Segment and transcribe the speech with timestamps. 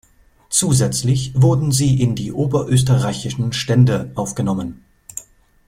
[0.49, 4.83] Zusätzlich wurden sie in die oberösterreichischen Stände aufgenommen.